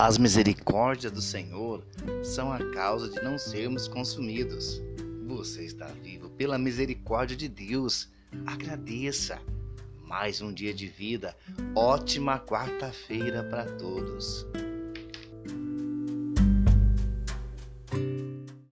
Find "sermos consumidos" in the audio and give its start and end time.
3.36-4.80